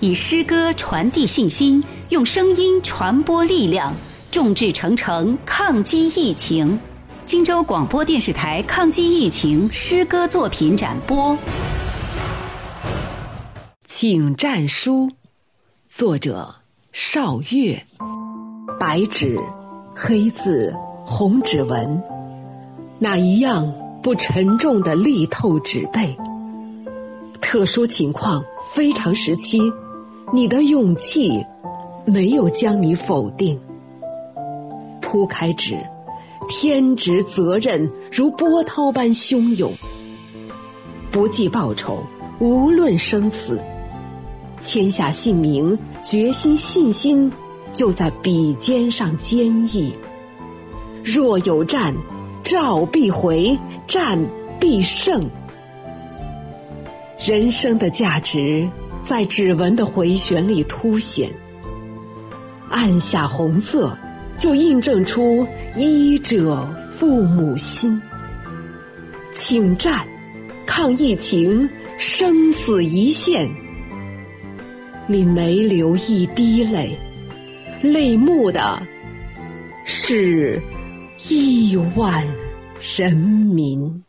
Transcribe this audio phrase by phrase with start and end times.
[0.00, 3.94] 以诗歌传递信心，用声音传播力量，
[4.30, 6.78] 众志成城抗击疫情。
[7.24, 11.36] 荆州广播电视台抗击疫情诗歌作品展播。
[13.86, 15.10] 请战书，
[15.88, 16.56] 作者
[16.92, 17.86] 邵月。
[18.78, 19.40] 白纸
[19.94, 20.74] 黑字
[21.06, 22.02] 红指纹，
[22.98, 23.72] 哪一样
[24.02, 26.18] 不沉重的力透纸背？
[27.40, 28.44] 特殊情况，
[28.74, 29.72] 非常时期，
[30.32, 31.44] 你的勇气
[32.04, 33.60] 没有将你否定。
[35.00, 35.78] 铺开纸。
[36.48, 39.72] 天职责任如波涛般汹涌，
[41.10, 42.04] 不计报酬，
[42.38, 43.58] 无论生死，
[44.60, 47.32] 签下姓名，决心信心
[47.72, 49.94] 就在笔尖上坚毅。
[51.02, 51.96] 若有战，
[52.44, 53.58] 召必回，
[53.88, 54.24] 战
[54.60, 55.30] 必胜。
[57.18, 58.68] 人生的价值
[59.08, 61.30] 在指纹的回旋里凸显，
[62.68, 63.96] 按下红色。
[64.36, 65.48] 就印证出
[65.78, 68.02] 医者父母心，
[69.32, 70.06] 请战，
[70.66, 73.50] 抗疫情，生死一线，
[75.06, 76.98] 你没流一滴泪，
[77.80, 78.82] 泪目的
[79.86, 80.60] 是
[81.30, 82.28] 亿万
[82.98, 84.02] 人民。